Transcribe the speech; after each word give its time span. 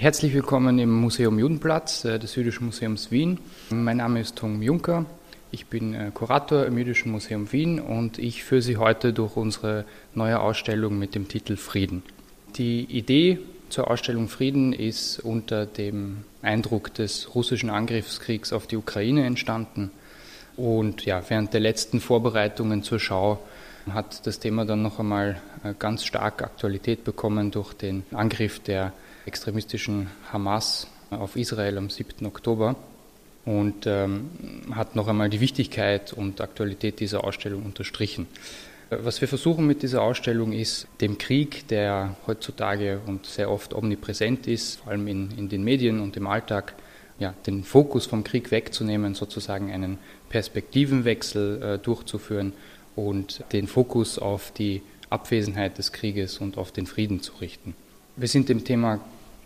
Herzlich 0.00 0.32
willkommen 0.32 0.78
im 0.78 0.92
Museum 0.92 1.40
Judenplatz 1.40 2.04
äh, 2.04 2.20
des 2.20 2.36
Jüdischen 2.36 2.66
Museums 2.66 3.10
Wien. 3.10 3.40
Mein 3.70 3.96
Name 3.96 4.20
ist 4.20 4.36
Tom 4.36 4.62
Juncker. 4.62 5.06
Ich 5.50 5.66
bin 5.66 5.92
äh, 5.92 6.12
Kurator 6.14 6.66
im 6.66 6.78
Jüdischen 6.78 7.10
Museum 7.10 7.50
Wien 7.50 7.80
und 7.80 8.16
ich 8.20 8.44
führe 8.44 8.62
Sie 8.62 8.76
heute 8.76 9.12
durch 9.12 9.36
unsere 9.36 9.84
neue 10.14 10.38
Ausstellung 10.38 11.00
mit 11.00 11.16
dem 11.16 11.26
Titel 11.26 11.56
Frieden. 11.56 12.04
Die 12.54 12.84
Idee 12.84 13.40
zur 13.70 13.90
Ausstellung 13.90 14.28
Frieden 14.28 14.72
ist 14.72 15.18
unter 15.18 15.66
dem 15.66 16.18
Eindruck 16.42 16.94
des 16.94 17.34
russischen 17.34 17.68
Angriffskriegs 17.68 18.52
auf 18.52 18.68
die 18.68 18.76
Ukraine 18.76 19.26
entstanden. 19.26 19.90
Und 20.56 21.06
ja, 21.06 21.24
während 21.28 21.54
der 21.54 21.60
letzten 21.60 22.00
Vorbereitungen 22.00 22.84
zur 22.84 23.00
Schau 23.00 23.40
hat 23.92 24.24
das 24.28 24.38
Thema 24.38 24.64
dann 24.64 24.80
noch 24.80 25.00
einmal 25.00 25.42
äh, 25.64 25.74
ganz 25.76 26.04
stark 26.04 26.40
Aktualität 26.44 27.02
bekommen 27.02 27.50
durch 27.50 27.72
den 27.72 28.04
Angriff 28.12 28.60
der 28.60 28.92
extremistischen 29.28 30.08
Hamas 30.32 30.88
auf 31.10 31.36
Israel 31.36 31.78
am 31.78 31.90
7. 31.90 32.26
Oktober 32.26 32.74
und 33.44 33.86
ähm, 33.86 34.30
hat 34.72 34.96
noch 34.96 35.06
einmal 35.06 35.28
die 35.28 35.40
Wichtigkeit 35.40 36.12
und 36.12 36.40
Aktualität 36.40 36.98
dieser 36.98 37.24
Ausstellung 37.24 37.62
unterstrichen. 37.64 38.26
Was 38.90 39.20
wir 39.20 39.28
versuchen 39.28 39.66
mit 39.66 39.82
dieser 39.82 40.00
Ausstellung 40.00 40.52
ist, 40.52 40.86
dem 41.02 41.18
Krieg, 41.18 41.68
der 41.68 42.16
heutzutage 42.26 43.00
und 43.06 43.26
sehr 43.26 43.50
oft 43.50 43.74
omnipräsent 43.74 44.46
ist, 44.46 44.80
vor 44.80 44.92
allem 44.92 45.06
in, 45.06 45.30
in 45.36 45.48
den 45.50 45.62
Medien 45.62 46.00
und 46.00 46.16
im 46.16 46.26
Alltag, 46.26 46.74
ja, 47.18 47.34
den 47.46 47.64
Fokus 47.64 48.06
vom 48.06 48.24
Krieg 48.24 48.50
wegzunehmen, 48.50 49.14
sozusagen 49.14 49.70
einen 49.72 49.98
Perspektivenwechsel 50.30 51.62
äh, 51.62 51.78
durchzuführen 51.78 52.54
und 52.96 53.44
den 53.52 53.66
Fokus 53.66 54.18
auf 54.18 54.52
die 54.52 54.82
Abwesenheit 55.10 55.76
des 55.76 55.92
Krieges 55.92 56.38
und 56.38 56.56
auf 56.56 56.72
den 56.72 56.86
Frieden 56.86 57.20
zu 57.20 57.32
richten. 57.40 57.74
Wir 58.16 58.28
sind 58.28 58.48
dem 58.48 58.64
Thema 58.64 59.00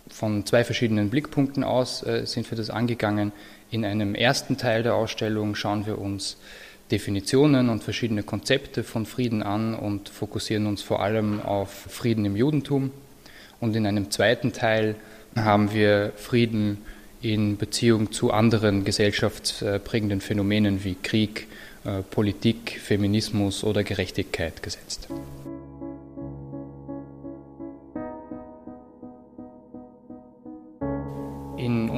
von 0.08 0.44
zwei 0.46 0.64
verschiedenen 0.64 1.10
Blickpunkten 1.10 1.64
aus 1.64 2.02
äh, 2.02 2.26
sind 2.26 2.50
wir 2.50 2.56
das 2.56 2.70
angegangen. 2.70 3.32
In 3.70 3.84
einem 3.84 4.14
ersten 4.14 4.56
Teil 4.56 4.82
der 4.82 4.94
Ausstellung 4.94 5.54
schauen 5.54 5.86
wir 5.86 5.98
uns 5.98 6.36
Definitionen 6.90 7.70
und 7.70 7.82
verschiedene 7.82 8.22
Konzepte 8.22 8.84
von 8.84 9.06
Frieden 9.06 9.42
an 9.42 9.74
und 9.74 10.10
fokussieren 10.10 10.66
uns 10.66 10.82
vor 10.82 11.02
allem 11.02 11.40
auf 11.40 11.70
Frieden 11.70 12.24
im 12.26 12.36
Judentum. 12.36 12.90
Und 13.60 13.74
in 13.74 13.86
einem 13.86 14.10
zweiten 14.10 14.52
Teil 14.52 14.96
haben 15.34 15.72
wir 15.72 16.12
Frieden 16.16 16.78
in 17.22 17.56
Beziehung 17.56 18.12
zu 18.12 18.32
anderen 18.32 18.84
gesellschaftsprägenden 18.84 20.20
Phänomenen 20.20 20.84
wie 20.84 20.96
Krieg, 21.02 21.46
äh, 21.84 22.02
Politik, 22.02 22.80
Feminismus 22.82 23.64
oder 23.64 23.84
Gerechtigkeit 23.84 24.62
gesetzt. 24.62 25.08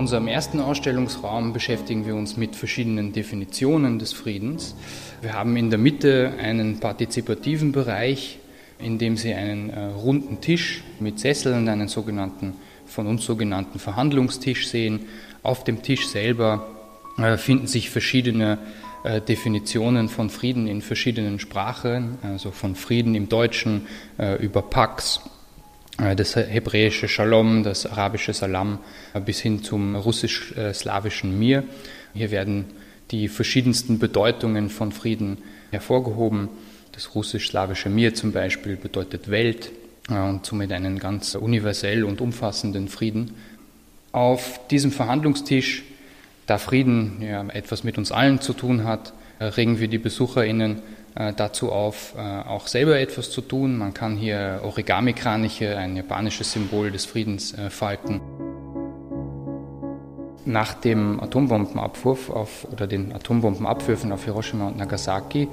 Unserem 0.05 0.28
ersten 0.28 0.60
Ausstellungsraum 0.60 1.55
beschäftigen 1.55 2.05
wir 2.05 2.14
uns 2.14 2.36
mit 2.36 2.56
verschiedenen 2.56 3.14
Definitionen 3.14 3.98
des 3.98 4.12
Friedens. 4.12 4.74
Wir 5.22 5.33
haben 5.33 5.56
in 5.56 5.70
der 5.70 5.78
Mitte 5.78 6.34
einen 6.38 6.78
partizipativen 6.78 7.72
Bereich, 7.72 8.38
in 8.78 8.98
dem 8.98 9.16
Sie 9.16 9.32
einen 9.32 9.70
äh, 9.70 9.82
runden 9.82 10.42
Tisch 10.42 10.84
mit 11.00 11.20
Sesseln, 11.20 11.70
einen 11.70 11.88
sogenannten, 11.88 12.52
von 12.84 13.06
uns 13.06 13.25
sogenannten 13.25 13.78
Verhandlungstisch 13.78 14.69
sehen. 14.69 15.06
Auf 15.42 15.64
dem 15.64 15.80
Tisch 15.80 16.06
selber 16.06 16.66
äh, 17.16 17.38
finden 17.38 17.66
sich 17.66 17.88
verschiedene 17.88 18.58
äh, 19.05 19.22
Definitionen 19.22 20.10
von 20.10 20.28
Frieden 20.28 20.66
in 20.66 20.82
verschiedenen 20.82 21.38
Sprachen, 21.38 22.19
also 22.20 22.50
von 22.50 22.75
Frieden 22.75 23.14
im 23.14 23.30
Deutschen 23.30 23.86
äh, 24.19 24.36
über 24.36 24.60
Pax 24.60 25.22
das 25.97 26.34
hebräische 26.34 27.06
Shalom, 27.06 27.62
das 27.62 27.87
arabische 27.87 28.33
Salam 28.33 28.78
äh, 29.12 29.20
bis 29.20 29.41
hin 29.41 29.62
zum 29.62 29.95
russisch-slawischen 29.95 31.39
Mir. 31.39 31.62
Hier 32.14 32.31
werden 32.33 32.64
die 33.12 33.28
verschiedensten 33.28 33.98
Bedeutungen 34.00 34.70
von 34.70 34.91
Frieden 34.91 35.39
hervorgehoben. 35.70 36.49
Das 36.93 37.15
russisch-slawische 37.15 37.91
Mir 37.91 38.15
zum 38.15 38.32
Beispiel 38.32 38.77
bedeutet 38.77 39.31
Welt 39.31 39.71
äh, 40.10 40.19
und 40.19 40.44
somit 40.44 40.72
einen 40.72 40.99
ganz 40.99 41.37
universell 41.37 42.03
und 42.03 42.21
umfassenden 42.21 42.88
Frieden. 42.88 43.34
Auf 44.11 44.66
diesem 44.69 44.91
Verhandlungstisch, 44.91 45.84
da 46.47 46.59
Frieden 46.59 47.22
ja 47.22 47.47
etwas 47.50 47.84
mit 47.84 47.99
uns 47.99 48.11
allen 48.11 48.41
zu 48.41 48.53
tun 48.53 48.82
hat, 48.84 49.12
regen 49.41 49.81
wir 49.81 49.89
die 49.89 49.99
BesucherInnen 49.99 50.83
äh, 51.17 51.33
dazu 51.33 51.71
auf, 51.71 52.15
äh, 52.17 52.21
auch 52.21 52.67
selber 52.67 52.99
etwas 52.99 53.31
zu 53.31 53.41
tun. 53.41 53.78
Man 53.78 53.95
kann 53.95 54.17
hier 54.17 54.61
Origami-Kraniche, 54.65 55.77
ein 55.77 55.95
japanisches 55.95 56.50
Symbol 56.50 56.91
des 56.91 57.05
Friedens, 57.05 57.55
äh, 57.56 57.71
falten. 57.71 58.21
Nach 60.44 60.75
dem 60.75 61.21
Atombombenabwurf 61.21 62.31
auf, 62.31 62.67
oder 62.73 62.89
den 62.89 63.12
Atombombenabwürfen 63.12 64.11
auf 64.11 64.25
Hiroshima 64.25 64.67
und 64.67 64.77
Nagasaki 64.77 65.49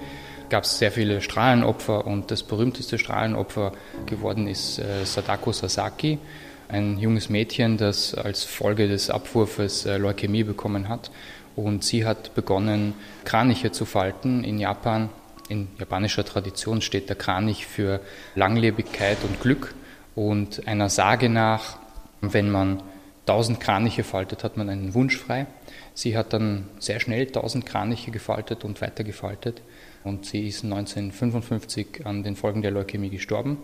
gab 0.49 0.63
es 0.63 0.79
sehr 0.79 0.91
viele 0.91 1.21
Strahlenopfer 1.21 2.07
und 2.07 2.31
das 2.31 2.41
berühmteste 2.41 2.97
Strahlenopfer 2.97 3.71
geworden 4.05 4.47
ist 4.47 4.81
Sadako 5.05 5.53
Sasaki, 5.53 6.19
ein 6.67 6.97
junges 6.97 7.29
Mädchen, 7.29 7.77
das 7.77 8.13
als 8.13 8.43
Folge 8.43 8.89
des 8.89 9.09
Abwurfes 9.09 9.85
Leukämie 9.85 10.43
bekommen 10.43 10.89
hat. 10.89 11.09
Und 11.55 11.83
sie 11.83 12.05
hat 12.05 12.33
begonnen, 12.35 12.93
Kraniche 13.25 13.71
zu 13.71 13.85
falten 13.85 14.43
in 14.43 14.59
Japan 14.59 15.09
in 15.51 15.67
japanischer 15.77 16.23
Tradition 16.23 16.81
steht 16.81 17.09
der 17.09 17.17
Kranich 17.17 17.67
für 17.67 17.99
Langlebigkeit 18.35 19.17
und 19.23 19.41
Glück. 19.41 19.75
Und 20.15 20.65
einer 20.65 20.87
Sage 20.87 21.27
nach, 21.27 21.77
wenn 22.21 22.49
man 22.49 22.81
tausend 23.25 23.59
Kraniche 23.59 24.05
faltet, 24.05 24.45
hat 24.45 24.55
man 24.55 24.69
einen 24.69 24.93
Wunsch 24.93 25.17
frei. 25.17 25.47
Sie 25.93 26.15
hat 26.15 26.31
dann 26.31 26.69
sehr 26.79 27.01
schnell 27.01 27.27
tausend 27.27 27.65
Kraniche 27.65 28.11
gefaltet 28.11 28.63
und 28.63 28.79
weitergefaltet. 28.79 29.61
Und 30.05 30.25
sie 30.25 30.47
ist 30.47 30.63
1955 30.63 32.05
an 32.05 32.23
den 32.23 32.37
Folgen 32.37 32.61
der 32.61 32.71
Leukämie 32.71 33.09
gestorben. 33.09 33.57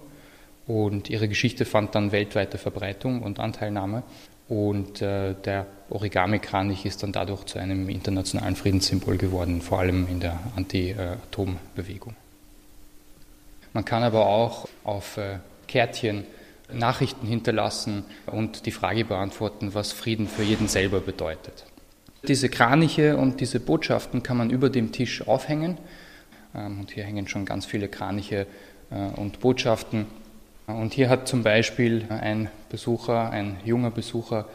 Und 0.65 1.09
ihre 1.09 1.29
Geschichte 1.29 1.63
fand 1.63 1.95
dann 1.95 2.11
weltweite 2.11 2.57
Verbreitung 2.57 3.23
und 3.23 3.39
Anteilnahme. 3.39 4.03
Und 4.49 5.01
äh, 5.01 5.33
der 5.33 5.65
Origami-Kranich 5.89 6.85
ist 6.85 7.03
dann 7.03 7.11
dadurch 7.11 7.45
zu 7.45 7.59
einem 7.59 7.89
internationalen 7.89 8.55
Friedenssymbol 8.55 9.17
geworden, 9.17 9.61
vor 9.61 9.79
allem 9.79 10.07
in 10.09 10.19
der 10.19 10.39
Anti-Atom-Bewegung. 10.55 12.15
Man 13.73 13.85
kann 13.85 14.03
aber 14.03 14.25
auch 14.25 14.67
auf 14.83 15.17
äh, 15.17 15.39
Kärtchen 15.67 16.25
Nachrichten 16.71 17.27
hinterlassen 17.27 18.03
und 18.25 18.65
die 18.65 18.71
Frage 18.71 19.05
beantworten, 19.05 19.73
was 19.73 19.91
Frieden 19.91 20.27
für 20.27 20.43
jeden 20.43 20.67
selber 20.67 20.99
bedeutet. 20.99 21.65
Diese 22.27 22.49
Kraniche 22.49 23.15
und 23.15 23.39
diese 23.39 23.59
Botschaften 23.59 24.23
kann 24.23 24.37
man 24.37 24.49
über 24.49 24.69
dem 24.69 24.91
Tisch 24.91 25.25
aufhängen. 25.27 25.77
Ähm, 26.55 26.81
und 26.81 26.91
hier 26.91 27.03
hängen 27.03 27.27
schon 27.27 27.45
ganz 27.45 27.65
viele 27.65 27.87
Kraniche 27.87 28.47
äh, 28.91 29.19
und 29.19 29.39
Botschaften 29.39 30.07
und 30.67 30.93
hier 30.93 31.09
hat 31.09 31.27
zum 31.27 31.43
Beispiel 31.43 32.05
ein 32.09 32.49
Besucher, 32.69 33.29
ein 33.29 33.57
junger 33.63 33.91
Besucher, 33.91 34.45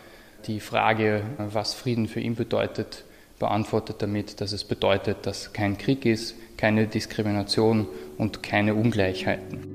die 0.47 0.61
Frage, 0.61 1.23
was 1.39 1.75
Frieden 1.75 2.07
für 2.07 2.21
ihn 2.21 2.35
bedeutet, 2.35 3.05
beantwortet 3.39 3.97
damit, 4.01 4.41
dass 4.41 4.53
es 4.53 4.65
bedeutet, 4.65 5.25
dass 5.27 5.53
kein 5.53 5.79
Krieg 5.79 6.05
ist, 6.05 6.35
keine 6.59 6.87
Diskrimination 6.87 7.89
und 8.19 8.43
keine 8.43 8.75
Ungleichheiten. 8.75 9.72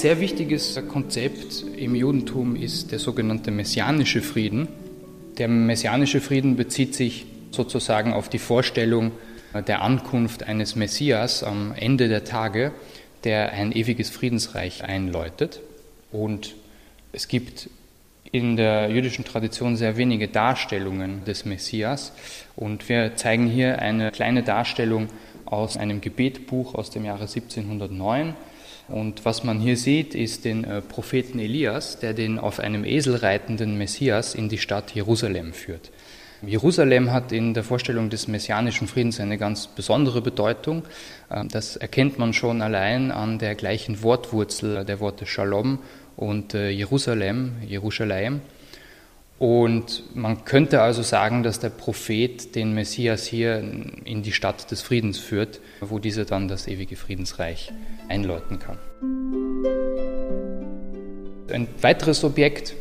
Sehr 0.00 0.20
wichtiges 0.20 0.80
Konzept 0.86 1.64
im 1.76 1.96
Judentum 1.96 2.54
ist 2.54 2.92
der 2.92 3.00
sogenannte 3.00 3.50
messianische 3.50 4.22
Frieden. 4.22 4.68
Der 5.38 5.48
messianische 5.48 6.20
Frieden 6.20 6.54
bezieht 6.54 6.94
sich 6.94 7.26
sozusagen 7.50 8.12
auf 8.12 8.28
die 8.28 8.38
Vorstellung 8.38 9.10
der 9.66 9.82
Ankunft 9.82 10.44
eines 10.44 10.76
Messias 10.76 11.42
am 11.42 11.74
Ende 11.74 12.06
der 12.06 12.22
Tage, 12.22 12.70
der 13.24 13.52
ein 13.52 13.72
ewiges 13.72 14.08
Friedensreich 14.08 14.84
einläutet. 14.84 15.60
Und 16.12 16.54
es 17.10 17.26
gibt 17.26 17.68
in 18.30 18.56
der 18.56 18.90
jüdischen 18.90 19.24
Tradition 19.24 19.76
sehr 19.76 19.96
wenige 19.96 20.28
Darstellungen 20.28 21.24
des 21.24 21.44
Messias. 21.44 22.12
Und 22.54 22.88
wir 22.88 23.16
zeigen 23.16 23.48
hier 23.48 23.80
eine 23.80 24.12
kleine 24.12 24.44
Darstellung 24.44 25.08
aus 25.44 25.76
einem 25.76 26.00
Gebetbuch 26.00 26.76
aus 26.76 26.90
dem 26.90 27.04
Jahre 27.04 27.22
1709 27.22 28.36
und 28.88 29.24
was 29.24 29.44
man 29.44 29.60
hier 29.60 29.76
sieht, 29.76 30.14
ist 30.14 30.44
den 30.44 30.64
äh, 30.64 30.80
Propheten 30.80 31.38
Elias, 31.38 31.98
der 31.98 32.14
den 32.14 32.38
auf 32.38 32.58
einem 32.58 32.84
Esel 32.84 33.16
reitenden 33.16 33.76
Messias 33.76 34.34
in 34.34 34.48
die 34.48 34.58
Stadt 34.58 34.94
Jerusalem 34.94 35.52
führt. 35.52 35.90
Jerusalem 36.40 37.12
hat 37.12 37.32
in 37.32 37.52
der 37.52 37.64
Vorstellung 37.64 38.10
des 38.10 38.28
messianischen 38.28 38.86
Friedens 38.86 39.18
eine 39.18 39.38
ganz 39.38 39.66
besondere 39.66 40.22
Bedeutung. 40.22 40.84
Ähm, 41.30 41.48
das 41.48 41.76
erkennt 41.76 42.18
man 42.18 42.32
schon 42.32 42.62
allein 42.62 43.10
an 43.10 43.38
der 43.38 43.54
gleichen 43.54 44.02
Wortwurzel 44.02 44.84
der 44.84 45.00
Worte 45.00 45.26
Shalom 45.26 45.80
und 46.16 46.54
äh, 46.54 46.70
Jerusalem, 46.70 47.56
Jerusalem. 47.66 48.40
Und 49.38 50.16
man 50.16 50.44
könnte 50.44 50.82
also 50.82 51.02
sagen, 51.02 51.44
dass 51.44 51.60
der 51.60 51.68
Prophet 51.68 52.56
den 52.56 52.74
Messias 52.74 53.24
hier 53.24 53.58
in 54.04 54.22
die 54.22 54.32
Stadt 54.32 54.70
des 54.70 54.82
Friedens 54.82 55.18
führt, 55.18 55.60
wo 55.80 56.00
dieser 56.00 56.24
dann 56.24 56.48
das 56.48 56.66
ewige 56.66 56.96
Friedensreich 56.96 57.72
einläuten 58.08 58.58
kann. 58.58 58.78
Ein 61.52 61.68
weiteres 61.80 62.24
Objekt, 62.24 62.74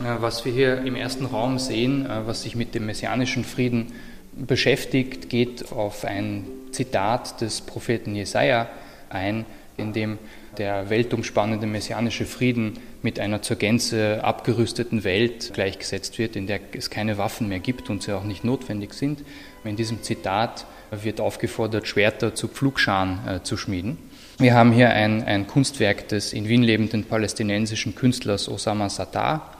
äh, 0.00 0.04
was 0.20 0.44
wir 0.44 0.52
hier 0.52 0.78
im 0.82 0.94
ersten 0.94 1.26
Raum 1.26 1.58
sehen, 1.58 2.06
äh, 2.06 2.26
was 2.26 2.42
sich 2.42 2.54
mit 2.54 2.74
dem 2.74 2.86
messianischen 2.86 3.44
Frieden 3.44 3.92
beschäftigt, 4.32 5.28
geht 5.28 5.72
auf 5.72 6.04
ein 6.04 6.46
Zitat 6.70 7.40
des 7.40 7.60
Propheten 7.60 8.14
Jesaja 8.14 8.68
ein, 9.08 9.44
in 9.76 9.92
dem 9.92 10.18
der 10.58 10.90
weltumspannende 10.90 11.66
messianische 11.66 12.26
Frieden 12.26 12.78
mit 13.02 13.18
einer 13.18 13.42
zur 13.42 13.56
Gänze 13.56 14.22
abgerüsteten 14.22 15.04
Welt 15.04 15.52
gleichgesetzt 15.54 16.18
wird, 16.18 16.36
in 16.36 16.46
der 16.46 16.60
es 16.72 16.90
keine 16.90 17.18
Waffen 17.18 17.48
mehr 17.48 17.60
gibt 17.60 17.90
und 17.90 18.02
sie 18.02 18.12
auch 18.12 18.24
nicht 18.24 18.44
notwendig 18.44 18.92
sind. 18.92 19.24
In 19.64 19.76
diesem 19.76 20.02
Zitat 20.02 20.66
wird 20.90 21.20
aufgefordert, 21.20 21.86
Schwerter 21.86 22.34
zu 22.34 22.48
Pflugscharen 22.48 23.18
äh, 23.26 23.42
zu 23.42 23.56
schmieden. 23.56 23.98
Wir 24.38 24.54
haben 24.54 24.72
hier 24.72 24.90
ein, 24.90 25.22
ein, 25.24 25.46
Kunstwerk 25.46 26.08
des 26.08 26.32
in 26.32 26.48
Wien 26.48 26.62
lebenden 26.62 27.04
palästinensischen 27.04 27.94
Künstlers 27.94 28.48
Osama 28.48 28.88
Sattar. 28.88 29.56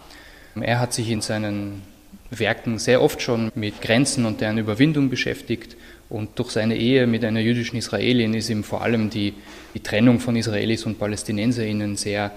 Er 0.58 0.80
hat 0.80 0.92
sich 0.92 1.10
in 1.10 1.20
seinen 1.20 1.82
Werken 2.30 2.78
sehr 2.78 3.02
oft 3.02 3.20
schon 3.20 3.52
mit 3.54 3.82
Grenzen 3.82 4.24
und 4.24 4.40
deren 4.40 4.58
Überwindung 4.58 5.10
beschäftigt 5.10 5.76
und 6.10 6.38
durch 6.38 6.50
seine 6.50 6.76
Ehe 6.76 7.06
mit 7.06 7.24
einer 7.24 7.40
jüdischen 7.40 7.76
Israelin 7.76 8.34
ist 8.34 8.50
ihm 8.50 8.64
vor 8.64 8.82
allem 8.82 9.10
die, 9.10 9.34
die 9.74 9.80
Trennung 9.80 10.18
von 10.18 10.36
Israelis 10.36 10.84
und 10.84 10.98
PalästinenserInnen 10.98 11.96
sehr, 11.96 12.32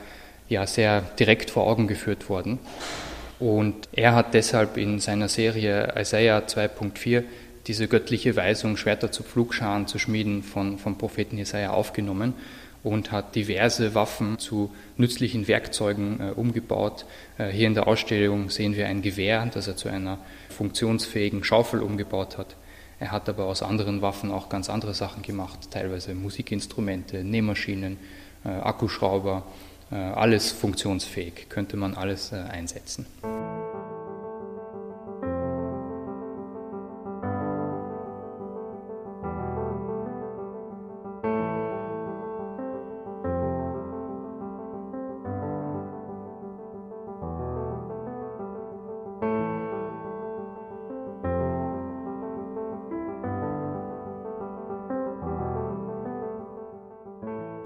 ja, 0.47 0.65
sehr 0.67 1.01
direkt 1.19 1.49
vor 1.49 1.67
Augen 1.67 1.87
geführt 1.87 2.29
worden. 2.29 2.59
Und 3.39 3.89
er 3.91 4.13
hat 4.13 4.35
deshalb 4.35 4.77
in 4.77 4.99
seiner 4.99 5.27
Serie 5.27 5.93
Isaiah 5.97 6.43
2.4 6.45 7.23
diese 7.65 7.87
göttliche 7.87 8.35
Weisung, 8.35 8.77
Schwerter 8.77 9.11
zu 9.11 9.23
Pflugscharen 9.23 9.87
zu 9.87 9.97
schmieden, 9.97 10.43
von, 10.43 10.77
vom 10.77 10.97
Propheten 10.97 11.37
Jesaja 11.37 11.71
aufgenommen 11.71 12.35
und 12.83 13.11
hat 13.11 13.35
diverse 13.35 13.95
Waffen 13.95 14.37
zu 14.37 14.71
nützlichen 14.97 15.47
Werkzeugen 15.47 16.19
äh, 16.19 16.31
umgebaut. 16.31 17.05
Äh, 17.37 17.47
hier 17.47 17.67
in 17.67 17.73
der 17.73 17.87
Ausstellung 17.87 18.49
sehen 18.49 18.75
wir 18.75 18.87
ein 18.87 19.01
Gewehr, 19.01 19.49
das 19.51 19.67
er 19.67 19.77
zu 19.77 19.89
einer 19.89 20.19
funktionsfähigen 20.49 21.43
Schaufel 21.43 21.81
umgebaut 21.81 22.37
hat. 22.37 22.55
Er 23.03 23.11
hat 23.11 23.27
aber 23.27 23.47
aus 23.47 23.61
anderen 23.61 24.01
Waffen 24.01 24.31
auch 24.31 24.47
ganz 24.47 24.69
andere 24.69 24.93
Sachen 24.93 25.23
gemacht, 25.23 25.71
teilweise 25.71 26.15
Musikinstrumente, 26.15 27.21
Nähmaschinen, 27.25 27.97
äh, 28.45 28.47
Akkuschrauber, 28.47 29.43
äh, 29.91 29.95
alles 29.95 30.53
funktionsfähig, 30.53 31.49
könnte 31.49 31.75
man 31.75 31.95
alles 31.95 32.31
äh, 32.31 32.35
einsetzen. 32.37 33.05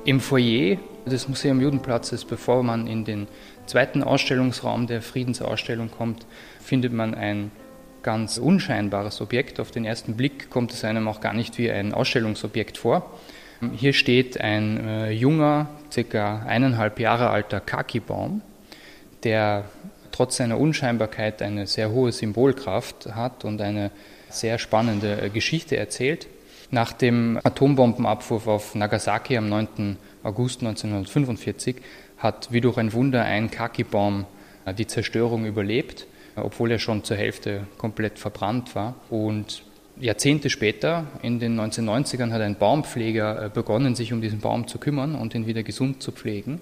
Im 0.07 0.21
Foyer 0.21 0.77
des 1.06 1.27
Museum 1.27 1.59
Judenplatzes, 1.59 2.24
bevor 2.24 2.63
man 2.63 2.88
in 2.88 3.04
den 3.04 3.27
zweiten 3.65 4.04
Ausstellungsraum 4.04 4.88
der 4.88 5.01
Friedensausstellung 5.01 5.92
kommt, 5.92 6.25
findet 6.62 6.94
man 6.94 7.13
ein 7.13 7.51
ganz 8.04 8.38
unscheinbares 8.38 9.19
Objekt. 9.19 9.59
Auf 9.59 9.69
den 9.69 9.83
ersten 9.83 10.15
Blick 10.15 10.50
kommt 10.50 10.71
es 10.71 10.86
einem 10.86 11.09
auch 11.09 11.19
gar 11.19 11.33
nicht 11.33 11.57
wie 11.57 11.69
ein 11.69 11.94
Ausstellungsobjekt 11.94 12.77
vor. 12.77 13.19
Hier 13.75 13.92
steht 13.92 14.39
ein 14.39 14.88
äh, 14.88 15.12
junger, 15.12 15.68
circa 15.92 16.39
eineinhalb 16.48 17.01
Jahre 17.01 17.30
alter 17.30 17.60
Kaki-Baum, 17.60 18.42
der 19.25 19.65
trotz 20.13 20.38
seiner 20.38 20.57
Unscheinbarkeit 20.57 21.42
eine 21.42 21.68
sehr 21.68 21.92
hohe 21.92 22.13
Symbolkraft 22.13 23.13
hat 23.13 23.44
und 23.44 23.60
eine 23.60 23.92
sehr 24.30 24.57
spannende 24.57 25.21
äh, 25.21 25.30
Geschichte 25.30 25.75
erzählt. 25.75 26.27
Nach 26.69 26.92
dem 26.92 27.40
Atombombenabwurf 27.42 28.46
auf 28.48 28.75
Nagasaki 28.75 29.38
am 29.38 29.48
9. 29.48 29.96
August 30.24 30.60
1945 30.62 31.78
hat 32.18 32.50
wie 32.52 32.60
durch 32.60 32.78
ein 32.78 32.92
Wunder 32.92 33.24
ein 33.24 33.50
Kaki-Baum 33.50 34.25
äh, 34.66 34.74
die 34.74 34.86
Zerstörung 34.86 35.46
überlebt, 35.46 36.08
äh, 36.36 36.42
obwohl 36.42 36.72
er 36.72 36.80
schon 36.80 37.06
zur 37.06 37.16
Hälfte 37.16 37.68
komplett 37.78 38.19
verbrannt 38.19 38.75
war. 38.75 38.96
Und 39.10 39.64
Jahrzehnte 39.98 40.50
später, 40.50 41.08
in 41.22 41.40
den 41.40 41.58
1990ern, 41.58 42.31
hat 42.31 42.42
ein 42.42 42.58
Baumpfleger 42.58 43.46
äh, 43.46 43.50
begonnen, 43.50 43.96
sich 43.96 44.12
um 44.12 44.22
diesen 44.22 44.42
Baum 44.42 44.68
zu 44.68 44.78
kümmern 44.78 45.16
und 45.16 45.34
ihn 45.36 45.48
wieder 45.48 45.63
gesund 45.63 46.04
zu 46.04 46.12
pflegen. 46.12 46.60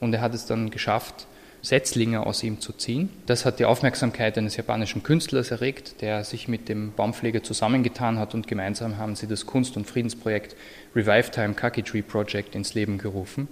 Und 0.00 0.14
er 0.14 0.22
hat 0.22 0.32
es 0.32 0.46
dann 0.46 0.70
geschafft, 0.70 1.26
Setzlinge 1.62 2.26
aus 2.26 2.42
ihm 2.42 2.60
zu 2.60 2.72
ziehen. 2.72 3.08
Das 3.26 3.44
hat 3.44 3.60
die 3.60 3.64
Aufmerksamkeit 3.64 4.36
eines 4.36 4.56
japanischen 4.56 5.04
Künstlers 5.04 5.52
erregt, 5.52 6.00
der 6.00 6.24
sich 6.24 6.48
mit 6.48 6.68
dem 6.68 6.92
Baumpfleger 6.92 7.44
zusammengetan 7.44 8.18
hat 8.18 8.34
und 8.34 8.48
gemeinsam 8.48 8.98
haben 8.98 9.14
sie 9.14 9.28
das 9.28 9.46
Kunst- 9.46 9.76
und 9.76 9.86
Friedensprojekt 9.86 10.56
Revive 10.96 11.30
Time 11.30 11.54
Kaki 11.54 11.84
Tree 11.84 12.02
Project 12.02 12.56
ins 12.56 12.74
Leben 12.74 12.98
gerufen. 12.98 13.46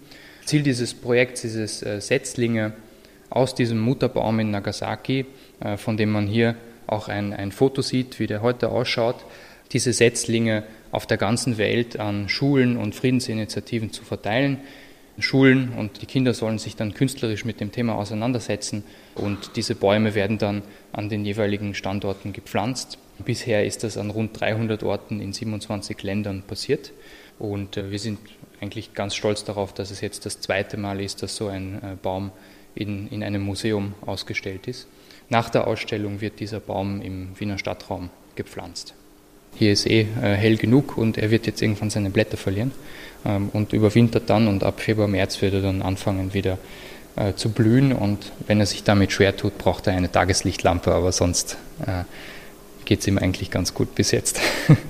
Ziel 0.44 0.64
dieses 0.64 0.92
Projekts 0.92 1.44
ist 1.44 1.54
es, 1.54 1.82
äh, 1.82 2.00
Setzlinge 2.00 2.72
aus 3.30 3.54
diesem 3.54 3.78
Mutterbaum 3.78 4.40
in 4.40 4.50
Nagasaki, 4.50 5.26
äh, 5.60 5.76
von 5.76 5.96
dem 5.96 6.10
man 6.10 6.26
hier 6.26 6.56
auch 6.88 7.08
ein, 7.08 7.32
ein 7.32 7.52
Foto 7.52 7.80
sieht, 7.80 8.18
wie 8.18 8.26
der 8.26 8.42
heute 8.42 8.70
ausschaut, 8.70 9.24
diese 9.70 9.92
Setzlinge 9.92 10.64
auf 10.90 11.06
der 11.06 11.16
ganzen 11.16 11.58
Welt 11.58 12.00
an 12.00 12.28
Schulen 12.28 12.76
und 12.76 12.96
Friedensinitiativen 12.96 13.92
zu 13.92 14.02
verteilen. 14.02 14.58
Schulen 15.22 15.72
und 15.76 16.02
die 16.02 16.06
Kinder 16.06 16.34
sollen 16.34 16.58
sich 16.58 16.76
dann 16.76 16.94
künstlerisch 16.94 17.44
mit 17.44 17.60
dem 17.60 17.72
Thema 17.72 17.94
auseinandersetzen 17.96 18.84
und 19.14 19.56
diese 19.56 19.74
Bäume 19.74 20.14
werden 20.14 20.38
dann 20.38 20.62
an 20.92 21.08
den 21.08 21.24
jeweiligen 21.24 21.74
Standorten 21.74 22.32
gepflanzt. 22.32 22.98
Bisher 23.24 23.64
ist 23.64 23.84
das 23.84 23.96
an 23.98 24.10
rund 24.10 24.38
300 24.40 24.82
Orten 24.82 25.20
in 25.20 25.32
27 25.32 26.02
Ländern 26.02 26.42
passiert 26.42 26.92
und 27.38 27.76
äh, 27.76 27.90
wir 27.90 27.98
sind 27.98 28.18
eigentlich 28.60 28.94
ganz 28.94 29.14
stolz 29.14 29.44
darauf, 29.44 29.72
dass 29.72 29.90
es 29.90 30.00
jetzt 30.00 30.26
das 30.26 30.40
zweite 30.40 30.76
Mal 30.76 31.00
ist, 31.00 31.22
dass 31.22 31.36
so 31.36 31.48
ein 31.48 31.82
äh, 31.82 31.96
Baum 32.00 32.30
in, 32.74 33.08
in 33.08 33.22
einem 33.22 33.42
Museum 33.42 33.94
ausgestellt 34.06 34.68
ist. 34.68 34.86
Nach 35.28 35.48
der 35.50 35.66
Ausstellung 35.66 36.20
wird 36.20 36.40
dieser 36.40 36.60
Baum 36.60 37.00
im 37.00 37.38
Wiener 37.38 37.58
Stadtraum 37.58 38.10
gepflanzt. 38.34 38.94
Hier 39.54 39.72
ist 39.72 39.86
eh 39.86 40.06
äh, 40.22 40.34
hell 40.34 40.56
genug 40.56 40.96
und 40.96 41.18
er 41.18 41.30
wird 41.30 41.46
jetzt 41.46 41.60
irgendwann 41.60 41.90
seine 41.90 42.10
Blätter 42.10 42.36
verlieren. 42.36 42.72
Ähm, 43.24 43.50
und 43.52 43.72
überwintert 43.72 44.30
dann 44.30 44.48
und 44.48 44.64
ab 44.64 44.80
Februar, 44.80 45.08
März 45.08 45.42
wird 45.42 45.54
er 45.54 45.62
dann 45.62 45.82
anfangen 45.82 46.32
wieder 46.32 46.58
äh, 47.16 47.34
zu 47.34 47.50
blühen. 47.50 47.92
Und 47.92 48.32
wenn 48.46 48.60
er 48.60 48.66
sich 48.66 48.84
damit 48.84 49.12
schwer 49.12 49.36
tut, 49.36 49.58
braucht 49.58 49.86
er 49.86 49.94
eine 49.94 50.10
Tageslichtlampe, 50.10 50.92
aber 50.92 51.12
sonst 51.12 51.58
äh, 51.86 52.04
geht 52.84 53.00
es 53.00 53.06
ihm 53.06 53.18
eigentlich 53.18 53.50
ganz 53.50 53.74
gut 53.74 53.94
bis 53.94 54.10
jetzt. 54.10 54.40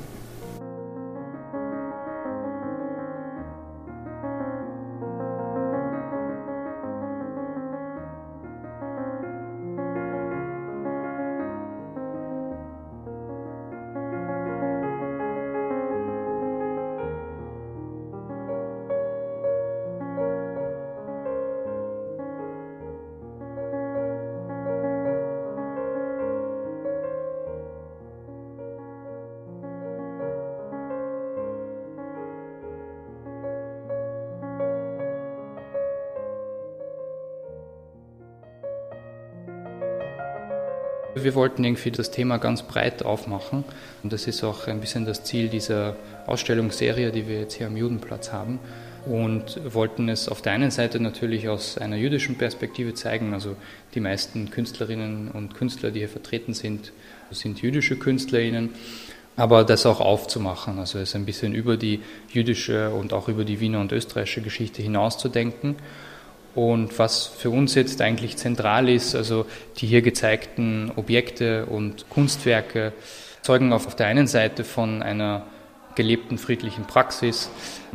Wir 41.22 41.34
wollten 41.34 41.64
irgendwie 41.64 41.90
das 41.90 42.10
Thema 42.10 42.38
ganz 42.38 42.62
breit 42.62 43.04
aufmachen 43.04 43.64
und 44.02 44.12
das 44.12 44.26
ist 44.26 44.44
auch 44.44 44.66
ein 44.66 44.80
bisschen 44.80 45.04
das 45.04 45.24
Ziel 45.24 45.48
dieser 45.48 45.96
Ausstellungsserie, 46.26 47.12
die 47.12 47.28
wir 47.28 47.40
jetzt 47.40 47.54
hier 47.54 47.66
am 47.66 47.76
Judenplatz 47.76 48.32
haben. 48.32 48.58
und 49.06 49.60
wollten 49.72 50.08
es 50.08 50.28
auf 50.28 50.42
der 50.42 50.52
einen 50.52 50.70
Seite 50.70 51.00
natürlich 51.00 51.48
aus 51.48 51.78
einer 51.78 51.96
jüdischen 51.96 52.36
Perspektive 52.36 52.94
zeigen. 52.94 53.32
Also 53.32 53.56
die 53.94 54.00
meisten 54.00 54.50
Künstlerinnen 54.50 55.30
und 55.30 55.54
Künstler, 55.54 55.90
die 55.90 56.00
hier 56.00 56.08
vertreten 56.08 56.54
sind, 56.54 56.92
sind 57.30 57.62
jüdische 57.62 57.96
Künstlerinnen. 57.96 58.70
Aber 59.36 59.64
das 59.64 59.86
auch 59.86 60.00
aufzumachen, 60.00 60.78
also 60.78 60.98
es 60.98 61.14
ein 61.14 61.24
bisschen 61.24 61.54
über 61.54 61.76
die 61.76 62.00
jüdische 62.30 62.90
und 62.90 63.12
auch 63.14 63.28
über 63.28 63.44
die 63.44 63.60
Wiener 63.60 63.80
und 63.80 63.92
österreichische 63.92 64.42
Geschichte 64.42 64.82
hinauszudenken. 64.82 65.76
Und 66.54 66.98
was 66.98 67.26
für 67.26 67.50
uns 67.50 67.74
jetzt 67.74 68.00
eigentlich 68.00 68.36
zentral 68.36 68.88
ist, 68.88 69.14
also 69.14 69.46
die 69.78 69.86
hier 69.86 70.02
gezeigten 70.02 70.90
Objekte 70.96 71.66
und 71.66 72.08
Kunstwerke 72.08 72.92
zeugen 73.42 73.72
auf 73.72 73.94
der 73.94 74.06
einen 74.06 74.26
Seite 74.26 74.64
von 74.64 75.02
einer 75.02 75.46
gelebten 75.94 76.38
friedlichen 76.38 76.86
Praxis. 76.86 77.50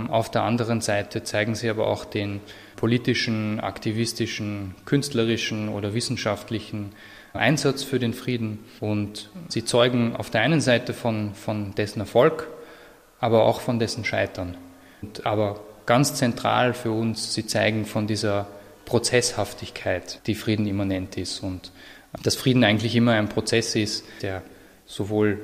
Auf 0.09 0.29
der 0.29 0.43
anderen 0.43 0.81
Seite 0.81 1.23
zeigen 1.23 1.55
sie 1.55 1.69
aber 1.69 1.87
auch 1.87 2.05
den 2.05 2.41
politischen, 2.75 3.59
aktivistischen, 3.59 4.75
künstlerischen 4.85 5.69
oder 5.69 5.93
wissenschaftlichen 5.93 6.91
Einsatz 7.33 7.83
für 7.83 7.99
den 7.99 8.13
Frieden. 8.13 8.59
Und 8.79 9.29
sie 9.47 9.65
zeugen 9.65 10.15
auf 10.15 10.29
der 10.29 10.41
einen 10.41 10.61
Seite 10.61 10.93
von, 10.93 11.33
von 11.35 11.73
dessen 11.75 11.99
Erfolg, 11.99 12.47
aber 13.19 13.43
auch 13.43 13.61
von 13.61 13.79
dessen 13.79 14.05
Scheitern. 14.05 14.57
Und 15.01 15.25
aber 15.25 15.59
ganz 15.85 16.15
zentral 16.15 16.73
für 16.73 16.91
uns, 16.91 17.33
sie 17.33 17.45
zeigen 17.45 17.85
von 17.85 18.07
dieser 18.07 18.47
Prozesshaftigkeit, 18.85 20.19
die 20.27 20.35
Frieden 20.35 20.67
immanent 20.67 21.17
ist 21.17 21.41
und 21.41 21.71
dass 22.23 22.35
Frieden 22.35 22.63
eigentlich 22.63 22.95
immer 22.95 23.13
ein 23.13 23.29
Prozess 23.29 23.75
ist, 23.75 24.05
der 24.21 24.41
sowohl 24.85 25.39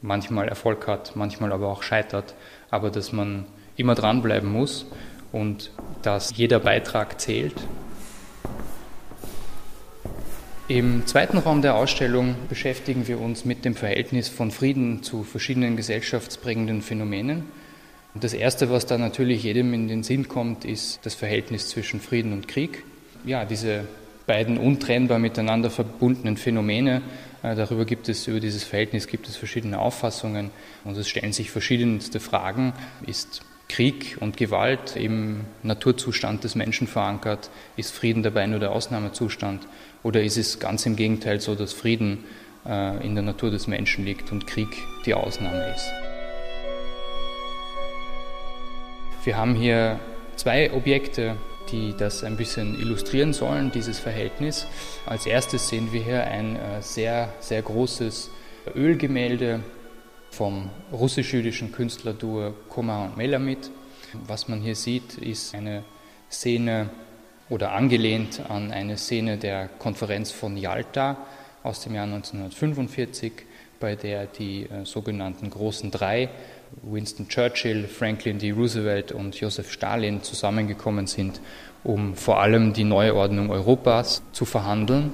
manchmal 0.00 0.48
Erfolg 0.48 0.86
hat, 0.86 1.16
manchmal 1.16 1.52
aber 1.52 1.68
auch 1.68 1.82
scheitert, 1.82 2.34
aber 2.70 2.90
dass 2.90 3.12
man 3.12 3.46
immer 3.76 3.94
dranbleiben 3.94 4.50
muss 4.50 4.86
und 5.32 5.70
dass 6.02 6.36
jeder 6.36 6.60
Beitrag 6.60 7.20
zählt. 7.20 7.54
Im 10.68 11.06
zweiten 11.06 11.36
Raum 11.38 11.60
der 11.60 11.74
Ausstellung 11.74 12.36
beschäftigen 12.48 13.06
wir 13.06 13.20
uns 13.20 13.44
mit 13.44 13.64
dem 13.64 13.74
Verhältnis 13.74 14.28
von 14.28 14.50
Frieden 14.50 15.02
zu 15.02 15.22
verschiedenen 15.22 15.76
gesellschaftsprägenden 15.76 16.80
Phänomenen. 16.80 17.44
Und 18.14 18.22
das 18.22 18.32
Erste, 18.32 18.70
was 18.70 18.86
da 18.86 18.96
natürlich 18.96 19.42
jedem 19.42 19.74
in 19.74 19.88
den 19.88 20.02
Sinn 20.02 20.28
kommt, 20.28 20.64
ist 20.64 21.00
das 21.04 21.14
Verhältnis 21.14 21.68
zwischen 21.68 22.00
Frieden 22.00 22.32
und 22.32 22.48
Krieg. 22.48 22.84
Ja, 23.24 23.44
diese 23.44 23.84
beiden 24.26 24.56
untrennbar 24.56 25.18
miteinander 25.18 25.70
verbundenen 25.70 26.36
Phänomene 26.36 27.02
äh, 27.44 27.54
darüber 27.54 27.84
gibt 27.84 28.08
es, 28.08 28.26
über 28.26 28.40
dieses 28.40 28.64
Verhältnis 28.64 29.06
gibt 29.06 29.28
es 29.28 29.36
verschiedene 29.36 29.78
Auffassungen 29.78 30.50
und 30.84 30.96
es 30.96 31.08
stellen 31.08 31.32
sich 31.32 31.50
verschiedenste 31.50 32.18
Fragen. 32.18 32.72
Ist 33.06 33.42
Krieg 33.68 34.16
und 34.20 34.38
Gewalt 34.38 34.96
im 34.96 35.42
Naturzustand 35.62 36.42
des 36.42 36.54
Menschen 36.54 36.86
verankert? 36.86 37.50
Ist 37.76 37.92
Frieden 37.92 38.22
dabei 38.22 38.46
nur 38.46 38.60
der 38.60 38.72
Ausnahmezustand? 38.72 39.66
Oder 40.02 40.22
ist 40.22 40.38
es 40.38 40.58
ganz 40.58 40.86
im 40.86 40.96
Gegenteil 40.96 41.40
so, 41.40 41.54
dass 41.54 41.74
Frieden 41.74 42.24
äh, 42.66 43.04
in 43.06 43.14
der 43.14 43.24
Natur 43.24 43.50
des 43.50 43.66
Menschen 43.66 44.06
liegt 44.06 44.32
und 44.32 44.46
Krieg 44.46 44.68
die 45.04 45.12
Ausnahme 45.12 45.70
ist? 45.74 46.13
Wir 49.24 49.36
haben 49.36 49.54
hier 49.54 49.98
zwei 50.36 50.72
Objekte 50.72 51.36
die 51.70 51.94
das 51.96 52.24
ein 52.24 52.36
bisschen 52.36 52.78
illustrieren 52.78 53.32
sollen, 53.32 53.70
dieses 53.72 53.98
Verhältnis. 53.98 54.66
Als 55.06 55.26
erstes 55.26 55.68
sehen 55.68 55.92
wir 55.92 56.02
hier 56.02 56.24
ein 56.24 56.56
äh, 56.56 56.82
sehr, 56.82 57.32
sehr 57.40 57.62
großes 57.62 58.30
Ölgemälde 58.74 59.60
vom 60.30 60.70
russisch-jüdischen 60.92 61.72
Künstlerduo 61.72 62.54
Koma 62.68 63.06
und 63.06 63.16
Melamid. 63.16 63.70
Was 64.26 64.48
man 64.48 64.60
hier 64.60 64.76
sieht, 64.76 65.18
ist 65.18 65.54
eine 65.54 65.84
Szene 66.30 66.90
oder 67.48 67.72
angelehnt 67.72 68.40
an 68.48 68.70
eine 68.70 68.96
Szene 68.96 69.36
der 69.36 69.68
Konferenz 69.68 70.30
von 70.30 70.56
Yalta 70.56 71.16
aus 71.62 71.80
dem 71.80 71.94
Jahr 71.94 72.04
1945, 72.04 73.32
bei 73.80 73.96
der 73.96 74.26
die 74.26 74.64
äh, 74.64 74.84
sogenannten 74.84 75.50
großen 75.50 75.90
drei 75.90 76.28
Winston 76.82 77.28
Churchill, 77.28 77.86
Franklin 77.86 78.38
D. 78.38 78.50
Roosevelt 78.52 79.12
und 79.12 79.38
Joseph 79.38 79.72
Stalin 79.72 80.22
zusammengekommen 80.22 81.06
sind, 81.06 81.40
um 81.82 82.14
vor 82.14 82.40
allem 82.40 82.72
die 82.72 82.84
Neuordnung 82.84 83.50
Europas 83.50 84.22
zu 84.32 84.44
verhandeln. 84.44 85.12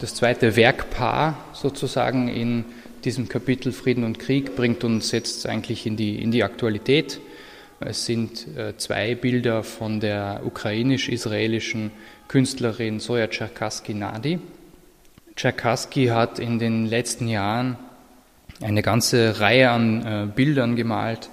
Das 0.00 0.14
zweite 0.14 0.56
Werkpaar 0.56 1.38
sozusagen 1.52 2.28
in 2.28 2.64
diesem 3.04 3.28
Kapitel 3.28 3.72
Frieden 3.72 4.04
und 4.04 4.18
Krieg 4.18 4.56
bringt 4.56 4.82
uns 4.82 5.12
jetzt 5.12 5.46
eigentlich 5.46 5.86
in 5.86 5.96
die, 5.96 6.22
in 6.22 6.30
die 6.30 6.42
Aktualität. 6.42 7.20
Es 7.80 8.06
sind 8.06 8.46
äh, 8.56 8.76
zwei 8.76 9.14
Bilder 9.14 9.62
von 9.62 10.00
der 10.00 10.40
ukrainisch-israelischen 10.44 11.90
Künstlerin 12.28 13.00
Soja 13.00 13.26
Tscherkassky-Nadi. 13.26 14.38
Tscherkassky 15.36 16.06
hat 16.06 16.38
in 16.38 16.58
den 16.58 16.86
letzten 16.86 17.28
Jahren 17.28 17.76
eine 18.60 18.82
ganze 18.82 19.40
Reihe 19.40 19.70
an 19.70 20.06
äh, 20.06 20.26
Bildern 20.34 20.76
gemalt, 20.76 21.28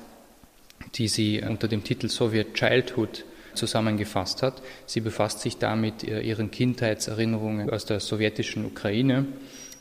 die 0.95 1.07
sie 1.07 1.41
unter 1.41 1.67
dem 1.67 1.83
Titel 1.83 2.09
Soviet 2.09 2.53
Childhood 2.53 3.25
zusammengefasst 3.53 4.43
hat. 4.43 4.61
Sie 4.85 5.01
befasst 5.01 5.41
sich 5.41 5.57
damit 5.57 6.03
äh, 6.03 6.21
ihren 6.21 6.51
Kindheitserinnerungen 6.51 7.69
aus 7.69 7.85
der 7.85 7.99
sowjetischen 7.99 8.65
Ukraine. 8.65 9.25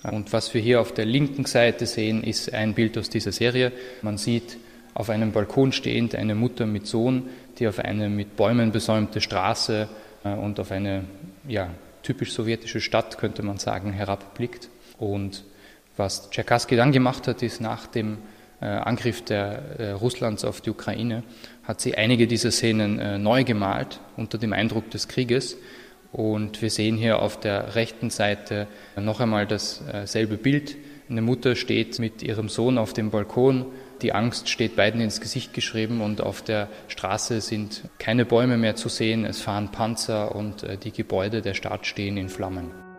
Und 0.03 0.33
was 0.33 0.55
wir 0.55 0.61
hier 0.61 0.81
auf 0.81 0.93
der 0.93 1.05
linken 1.05 1.45
Seite 1.45 1.87
sehen, 1.87 2.25
ist 2.25 2.53
ein 2.55 2.75
Bild 2.75 2.97
aus 2.97 3.11
dieser 3.11 3.33
Serie. 3.33 3.73
Man 4.03 4.17
sieht 4.17 4.57
auf 4.95 5.11
einem 5.11 5.33
Balkon 5.33 5.73
stehend 5.73 6.15
eine 6.15 6.35
Mutter 6.35 6.67
mit 6.67 6.87
Sohn, 6.87 7.29
die 7.59 7.69
auf 7.69 7.79
eine 7.79 8.09
mit 8.09 8.37
Bäumen 8.37 8.73
besäumte 8.73 9.21
Straße 9.21 9.89
äh, 10.25 10.29
und 10.31 10.59
auf 10.61 10.71
eine 10.71 11.05
ja, 11.47 11.71
typisch 12.03 12.33
sowjetische 12.33 12.81
Stadt, 12.81 13.19
könnte 13.19 13.43
man 13.43 13.59
sagen, 13.59 13.93
herabblickt. 13.93 14.69
Und 14.99 15.45
was 16.01 16.31
Tscherkassky 16.31 16.75
dann 16.75 16.91
gemacht 16.91 17.29
hat, 17.29 17.43
ist 17.43 17.61
nach 17.61 17.87
dem 17.87 18.19
äh, 18.61 18.65
Angriff 18.65 19.23
der, 19.23 19.79
äh, 19.79 19.91
Russlands 19.93 20.45
auf 20.45 20.61
die 20.61 20.71
Ukraine, 20.71 21.23
hat 21.63 21.81
sie 21.81 21.95
einige 21.95 22.27
dieser 22.27 22.51
Szenen 22.51 22.99
äh, 22.99 23.19
neu 23.19 23.45
gemalt 23.45 24.01
unter 24.17 24.39
dem 24.39 24.53
Eindruck 24.53 24.91
des 24.91 25.07
Krieges. 25.07 25.57
Und 26.13 26.61
wir 26.61 26.71
sehen 26.71 26.97
hier 26.97 27.21
auf 27.21 27.39
der 27.39 27.77
rechten 27.77 28.11
Seite 28.11 28.67
noch 28.97 29.21
einmal 29.21 29.47
dasselbe 29.47 30.39
Bild. 30.39 30.77
Eine 31.09 31.23
Mutter 31.23 31.55
steht 31.55 32.01
mit 32.01 32.25
ihrem 32.25 32.49
Sohn 32.49 32.79
auf 32.79 32.93
dem 32.93 33.11
Balkon. 33.11 33.67
Die 34.03 34.13
Angst 34.13 34.49
steht 34.49 34.75
beiden 34.75 35.01
ins 35.01 35.21
Gesicht 35.21 35.55
geschrieben 35.55 36.01
und 36.01 36.21
auf 36.21 36.43
der 36.43 36.69
Straße 36.89 37.41
sind 37.41 37.85
keine 38.01 38.25
Bäume 38.25 38.57
mehr 38.57 38.75
zu 38.75 38.89
sehen. 38.89 39.25
Es 39.25 39.41
fahren 39.41 39.71
Panzer 39.71 40.35
und 40.35 40.67
die 40.83 40.91
Gebäude 40.91 41.43
der 41.43 41.55
Stadt 41.55 41.87
stehen 41.87 42.17
in 42.17 42.29
Flammen. 42.29 42.90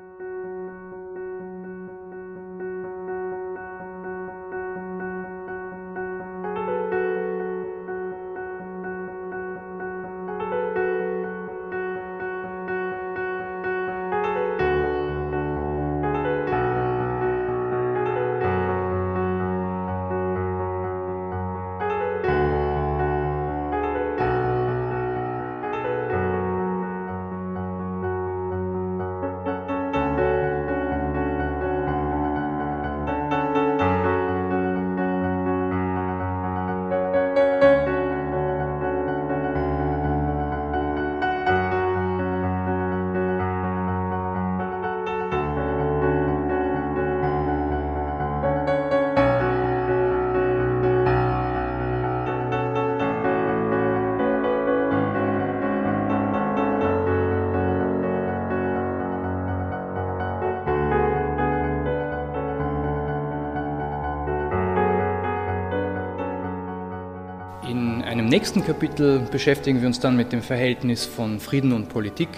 Nächsten 68.31 68.63
Kapitel 68.63 69.19
beschäftigen 69.29 69.81
wir 69.81 69.87
uns 69.87 69.99
dann 69.99 70.15
mit 70.15 70.31
dem 70.31 70.41
Verhältnis 70.41 71.05
von 71.05 71.41
Frieden 71.41 71.73
und 71.73 71.89
Politik. 71.89 72.29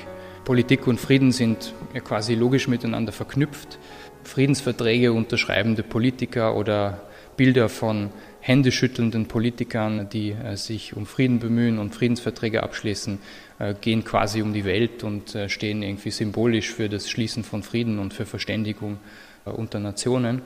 Politik 0.43 0.88
und 0.88 1.00
Frieden 1.00 1.31
sind 1.31 1.75
ja 1.93 2.00
quasi 2.00 2.33
logisch 2.33 2.67
miteinander 2.67 3.12
verknüpft. 3.12 3.77
Friedensverträge 4.23 5.13
unterschreibende 5.13 5.83
Politiker 5.83 6.55
oder 6.55 7.03
Bilder 7.38 7.69
von 7.69 8.09
händeschüttelnden 8.39 9.27
Politikern, 9.27 10.09
die 10.09 10.31
äh, 10.31 10.57
sich 10.57 10.97
um 10.97 11.05
Frieden 11.05 11.38
bemühen 11.38 11.77
und 11.77 11.93
Friedensverträge 11.93 12.63
abschließen, 12.63 13.19
äh, 13.59 13.75
gehen 13.79 14.03
quasi 14.03 14.41
um 14.41 14.51
die 14.51 14.65
Welt 14.65 15.03
und 15.03 15.35
äh, 15.35 15.47
stehen 15.47 15.83
irgendwie 15.83 16.09
symbolisch 16.09 16.71
für 16.71 16.89
das 16.89 17.07
Schließen 17.07 17.43
von 17.43 17.62
Frieden 17.62 18.00
und 18.00 18.15
für 18.15 18.25
Verständigung 18.25 18.97
unter 19.45 19.79
Nationen. 19.79 20.41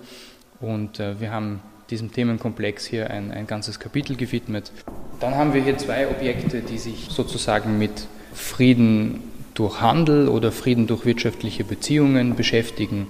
Und 0.59 0.97
wir 0.97 1.31
haben 1.31 1.61
diesem 1.89 2.12
Themenkomplex 2.12 2.86
hier 2.86 3.10
ein, 3.10 3.32
ein 3.32 3.48
ganzes 3.48 3.79
Kapitel 3.79 4.15
gewidmet. 4.15 4.72
Dann 5.20 5.36
haben 5.36 5.53
wir 5.53 5.63
hier 5.63 5.77
zwei 5.77 6.08
Objekte, 6.08 6.62
die 6.62 6.77
sich 6.77 7.08
sozusagen 7.10 7.77
mit 7.77 8.08
Frieden 8.34 9.22
durch 9.53 9.82
Handel 9.82 10.27
oder 10.27 10.51
Frieden 10.51 10.86
durch 10.86 11.06
wirtschaftliche 11.06 11.63
Beziehungen 11.63 12.36
beschäftigen. 12.36 13.08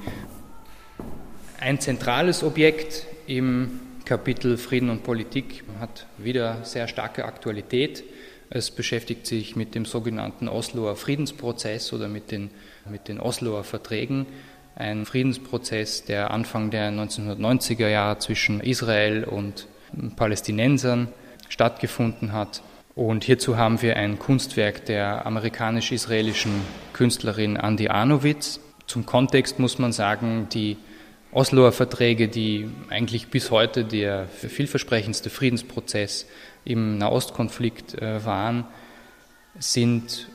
Ein 1.60 1.80
zentrales 1.80 2.44
Objekt 2.44 3.06
im 3.26 3.82
Kapitel 4.06 4.58
Frieden 4.58 4.90
und 4.90 5.04
Politik 5.04 5.64
hat 5.80 6.06
wieder 6.18 6.64
sehr 6.64 6.88
starke 6.88 7.26
Aktualität. 7.26 8.06
Es 8.50 8.72
beschäftigt 8.72 9.28
sich 9.28 9.58
mit 9.58 9.76
dem 9.76 9.84
sogenannten 9.84 10.48
Osloer 10.48 10.96
Friedensprozess 10.96 11.92
oder 11.92 12.08
mit 12.08 12.32
den, 12.32 12.50
mit 12.90 13.10
den 13.10 13.20
Osloer 13.20 13.66
Verträgen. 13.66 14.26
Ein 14.78 15.08
Friedensprozess, 15.08 16.06
der 16.06 16.30
Anfang 16.30 16.70
der 16.70 16.92
1990er 16.92 17.88
Jahre 17.88 18.20
zwischen 18.20 18.62
Israel 18.62 19.24
und 19.24 19.68
Palästinensern 20.16 21.08
stattgefunden 21.50 22.32
hat. 22.32 22.62
Und 22.94 23.24
hierzu 23.24 23.58
haben 23.58 23.82
wir 23.82 23.96
ein 23.98 24.20
Kunstwerk 24.20 24.86
der 24.86 25.26
amerikanisch-israelischen 25.26 26.52
Künstlerin 26.94 27.58
Andi 27.58 27.88
Arnowitz. 27.88 28.60
Zum 28.86 29.08
Kontext 29.08 29.58
muss 29.58 29.80
man 29.80 29.94
sagen, 29.94 30.48
die 30.54 30.78
Osloer 31.32 31.72
Verträge, 31.72 32.28
die 32.28 32.70
eigentlich 32.90 33.30
bis 33.30 33.50
heute 33.50 33.84
der 33.84 34.28
vielversprechendste 34.28 35.32
Friedensprozess 35.32 36.28
im 36.66 37.00
Nahostkonflikt 37.00 38.00
äh, 38.00 38.24
waren, 38.24 38.66
sind 39.58 40.30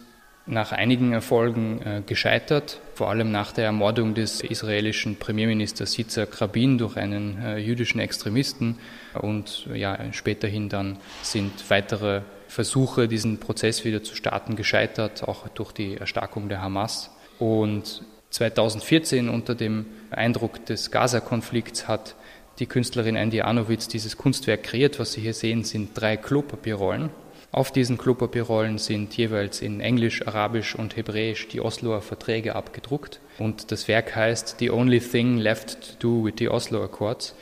nach 0.47 0.73
einigen 0.73 1.13
Erfolgen 1.13 1.81
äh, 1.83 2.03
gescheitert, 2.05 2.81
vor 3.03 3.11
allem 3.11 3.33
nach 3.33 3.51
der 3.51 3.65
Ermordung 3.65 4.15
des 4.15 4.43
israelischen 4.43 5.17
Premierministers 5.17 5.99
Yitzhak 5.99 6.41
Rabin 6.41 6.79
durch 6.79 6.97
einen 6.97 7.43
äh, 7.43 7.59
jüdischen 7.59 7.99
Extremisten 7.99 8.79
und 9.21 9.67
ja, 9.75 9.99
späterhin 10.13 10.69
dann 10.69 10.99
sind 11.21 11.51
weitere 11.69 12.21
Versuche, 12.47 13.09
diesen 13.09 13.41
Prozess 13.41 13.85
wieder 13.85 14.05
zu 14.05 14.15
starten, 14.15 14.55
gescheitert, 14.55 15.25
auch 15.25 15.49
durch 15.49 15.73
die 15.73 15.97
Erstarkung 15.97 16.49
der 16.49 16.63
Hamas. 16.63 17.11
Und 17.41 18.05
2014 18.31 19.29
unter 19.29 19.57
dem 19.57 19.87
Eindruck 20.13 20.65
des 20.67 20.93
Gaza-Konflikts 20.93 21.89
hat 21.89 22.15
die 22.61 22.67
Künstlerin 22.67 23.17
Andy 23.17 23.41
Arnowitz 23.41 23.89
dieses 23.89 24.17
Kunstwerk 24.17 24.63
kreiert. 24.63 25.01
Was 25.01 25.15
Sie 25.15 25.23
hier 25.23 25.35
sehen, 25.35 25.65
sind 25.65 26.01
drei 26.01 26.17
Klopapierrollen. 26.17 27.11
Auf 27.53 27.71
diesen 27.71 27.99
Klopapierrollen 27.99 28.79
sind 28.79 29.15
jeweils 29.15 29.61
in 29.61 29.81
Englisch, 29.81 30.27
Arabisch 30.27 30.75
und 30.75 30.97
Hebräisch 30.97 31.49
die 31.49 31.61
Osloer 31.61 32.01
Verträge 32.01 32.57
abgedruckt. 32.57 33.21
Und 33.39 33.71
das 33.71 33.89
Werk 33.89 34.17
heißt 34.17 34.57
The 34.59 34.71
Only 34.71 35.01
Thing 35.01 35.37
Left 35.37 36.01
to 36.01 36.23
Do 36.23 36.25
with 36.25 36.33
the 36.39 36.49
Oslo 36.49 36.83
Accords. 36.83 37.35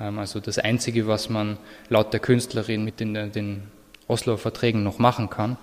Ähm, 0.00 0.20
also 0.20 0.38
das 0.38 0.60
Einzige, 0.60 1.08
was 1.08 1.28
man 1.30 1.58
laut 1.88 2.12
der 2.12 2.20
Künstlerin 2.20 2.84
mit 2.84 3.00
den, 3.00 3.32
den 3.32 3.64
Osloer 4.06 4.38
Verträgen 4.38 4.84
noch 4.84 5.00
machen 5.00 5.30
kann. 5.30 5.56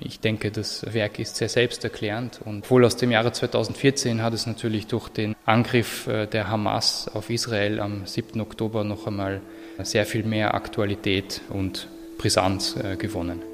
Ich 0.00 0.18
denke, 0.18 0.50
das 0.50 0.92
Werk 0.92 1.20
ist 1.20 1.36
sehr 1.36 1.48
selbsterklärend 1.48 2.40
und 2.44 2.68
wohl 2.72 2.84
aus 2.84 2.96
dem 2.96 3.12
Jahre 3.12 3.30
2014 3.30 4.20
hat 4.20 4.34
es 4.34 4.48
natürlich 4.48 4.88
durch 4.88 5.08
den 5.08 5.36
Angriff 5.46 6.08
äh, 6.08 6.26
der 6.26 6.48
Hamas 6.48 7.08
auf 7.14 7.30
Israel 7.30 7.78
am 7.78 8.04
7. 8.04 8.40
Oktober 8.40 8.82
noch 8.82 9.06
einmal 9.06 9.42
sehr 9.80 10.06
viel 10.06 10.24
mehr 10.24 10.54
Aktualität 10.54 11.40
und 11.50 11.86
Brisanz 12.18 12.76
äh, 12.76 12.96
gewonnen. 12.96 13.53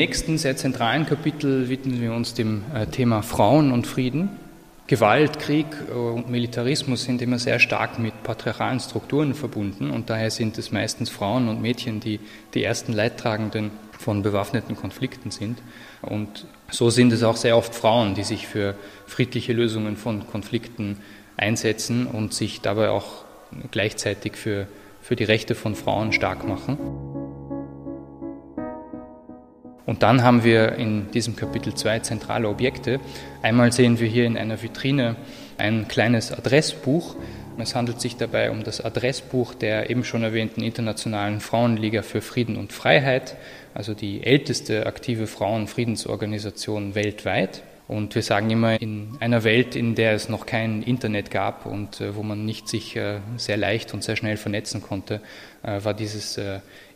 Nächsten 0.00 0.38
sehr 0.38 0.56
zentralen 0.56 1.04
Kapitel 1.04 1.68
widmen 1.68 2.00
wir 2.00 2.14
uns 2.14 2.32
dem 2.32 2.62
äh, 2.74 2.86
Thema 2.86 3.20
Frauen 3.20 3.70
und 3.70 3.86
Frieden. 3.86 4.30
Gewalt, 4.86 5.38
Krieg 5.38 5.66
äh, 5.90 5.92
und 5.92 6.30
Militarismus 6.30 7.04
sind 7.04 7.20
immer 7.20 7.38
sehr 7.38 7.58
stark 7.58 7.98
mit 7.98 8.22
patriarchalen 8.22 8.80
Strukturen 8.80 9.34
verbunden 9.34 9.90
und 9.90 10.08
daher 10.08 10.30
sind 10.30 10.56
es 10.56 10.72
meistens 10.72 11.10
Frauen 11.10 11.50
und 11.50 11.60
Mädchen, 11.60 12.00
die 12.00 12.18
die 12.54 12.64
ersten 12.64 12.94
Leidtragenden 12.94 13.72
von 13.92 14.22
bewaffneten 14.22 14.74
Konflikten 14.74 15.30
sind. 15.30 15.58
Und 16.00 16.46
so 16.70 16.88
sind 16.88 17.12
es 17.12 17.22
auch 17.22 17.36
sehr 17.36 17.58
oft 17.58 17.74
Frauen, 17.74 18.14
die 18.14 18.24
sich 18.24 18.46
für 18.46 18.76
friedliche 19.06 19.52
Lösungen 19.52 19.98
von 19.98 20.26
Konflikten 20.26 20.96
einsetzen 21.36 22.06
und 22.06 22.32
sich 22.32 22.62
dabei 22.62 22.88
auch 22.88 23.26
gleichzeitig 23.70 24.36
für, 24.36 24.66
für 25.02 25.14
die 25.14 25.24
Rechte 25.24 25.54
von 25.54 25.74
Frauen 25.74 26.14
stark 26.14 26.48
machen. 26.48 26.78
Und 29.90 30.04
dann 30.04 30.22
haben 30.22 30.44
wir 30.44 30.76
in 30.76 31.10
diesem 31.10 31.34
Kapitel 31.34 31.74
zwei 31.74 31.98
zentrale 31.98 32.48
Objekte. 32.48 33.00
Einmal 33.42 33.72
sehen 33.72 33.98
wir 33.98 34.06
hier 34.06 34.24
in 34.24 34.38
einer 34.38 34.62
Vitrine 34.62 35.16
ein 35.58 35.88
kleines 35.88 36.30
Adressbuch. 36.30 37.16
Es 37.58 37.74
handelt 37.74 38.00
sich 38.00 38.16
dabei 38.16 38.52
um 38.52 38.62
das 38.62 38.80
Adressbuch 38.80 39.52
der 39.52 39.90
eben 39.90 40.04
schon 40.04 40.22
erwähnten 40.22 40.62
Internationalen 40.62 41.40
Frauenliga 41.40 42.02
für 42.02 42.20
Frieden 42.20 42.56
und 42.56 42.72
Freiheit, 42.72 43.36
also 43.74 43.92
die 43.92 44.22
älteste 44.22 44.86
aktive 44.86 45.26
Frauenfriedensorganisation 45.26 46.94
weltweit. 46.94 47.64
Und 47.90 48.14
wir 48.14 48.22
sagen 48.22 48.48
immer, 48.50 48.80
in 48.80 49.16
einer 49.18 49.42
Welt, 49.42 49.74
in 49.74 49.96
der 49.96 50.12
es 50.12 50.28
noch 50.28 50.46
kein 50.46 50.80
Internet 50.80 51.32
gab 51.32 51.66
und 51.66 52.00
äh, 52.00 52.14
wo 52.14 52.22
man 52.22 52.44
nicht 52.44 52.68
sich 52.68 52.94
äh, 52.94 53.18
sehr 53.36 53.56
leicht 53.56 53.92
und 53.92 54.04
sehr 54.04 54.14
schnell 54.14 54.36
vernetzen 54.36 54.80
konnte, 54.80 55.20
äh, 55.64 55.82
war 55.82 55.92
dieses 55.92 56.38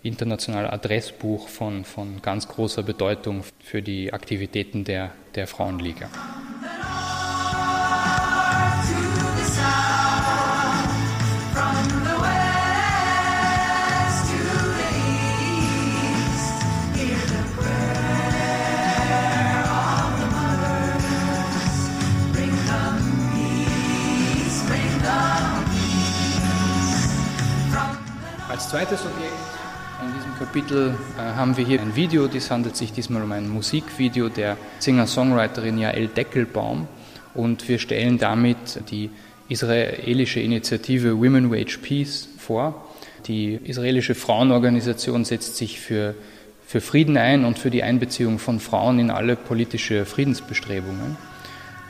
internationale 0.04 0.72
Adressbuch 0.72 1.48
von, 1.48 1.84
von 1.84 2.22
ganz 2.22 2.46
großer 2.46 2.84
Bedeutung 2.84 3.42
für 3.58 3.82
die 3.82 4.12
Aktivitäten 4.12 4.84
der, 4.84 5.10
der 5.34 5.48
Frauenliga. 5.48 6.08
Zweites 28.74 29.06
Objekt 29.06 29.32
in 30.02 30.12
diesem 30.14 30.36
Kapitel 30.36 30.94
äh, 31.16 31.20
haben 31.20 31.56
wir 31.56 31.64
hier 31.64 31.80
ein 31.80 31.94
Video, 31.94 32.26
das 32.26 32.50
handelt 32.50 32.74
sich 32.74 32.92
diesmal 32.92 33.22
um 33.22 33.30
ein 33.30 33.48
Musikvideo 33.48 34.28
der 34.28 34.56
Singer-Songwriterin 34.80 35.78
Jael 35.78 36.08
Deckelbaum 36.08 36.88
und 37.34 37.68
wir 37.68 37.78
stellen 37.78 38.18
damit 38.18 38.80
die 38.90 39.10
israelische 39.48 40.40
Initiative 40.40 41.16
Women 41.16 41.52
Wage 41.52 41.78
Peace 41.80 42.28
vor. 42.36 42.84
Die 43.28 43.60
israelische 43.62 44.16
Frauenorganisation 44.16 45.24
setzt 45.24 45.56
sich 45.56 45.78
für, 45.78 46.16
für 46.66 46.80
Frieden 46.80 47.16
ein 47.16 47.44
und 47.44 47.60
für 47.60 47.70
die 47.70 47.84
Einbeziehung 47.84 48.40
von 48.40 48.58
Frauen 48.58 48.98
in 48.98 49.12
alle 49.12 49.36
politische 49.36 50.04
Friedensbestrebungen. 50.04 51.16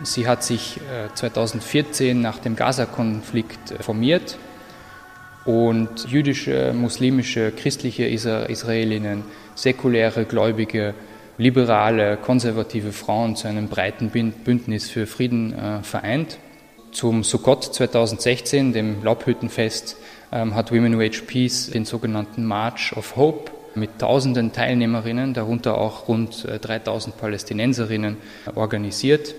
Sie 0.02 0.28
hat 0.28 0.44
sich 0.44 0.78
2014 1.14 2.08
äh, 2.08 2.20
nach 2.20 2.40
dem 2.40 2.56
Gaza-Konflikt 2.56 3.70
äh, 3.70 3.82
formiert 3.82 4.36
und 5.44 6.08
jüdische, 6.08 6.72
muslimische, 6.72 7.52
christliche 7.52 8.04
Israelinnen, 8.04 9.24
säkuläre, 9.54 10.24
gläubige, 10.24 10.94
liberale, 11.36 12.16
konservative 12.16 12.92
Frauen 12.92 13.36
zu 13.36 13.48
einem 13.48 13.68
breiten 13.68 14.10
Bündnis 14.10 14.88
für 14.88 15.06
Frieden 15.06 15.52
äh, 15.52 15.82
vereint. 15.82 16.38
Zum 16.92 17.24
Sukkot 17.24 17.64
2016, 17.64 18.72
dem 18.72 19.02
Laubhüttenfest, 19.02 19.96
ähm, 20.32 20.54
hat 20.54 20.70
Women 20.70 20.96
Who 20.96 21.02
Age 21.02 21.22
Peace 21.22 21.70
den 21.70 21.84
sogenannten 21.84 22.44
March 22.44 22.92
of 22.96 23.16
Hope 23.16 23.50
mit 23.74 23.98
tausenden 23.98 24.52
Teilnehmerinnen, 24.52 25.34
darunter 25.34 25.76
auch 25.78 26.06
rund 26.06 26.46
3000 26.46 27.14
äh, 27.14 27.18
Palästinenserinnen, 27.18 28.16
organisiert. 28.54 29.34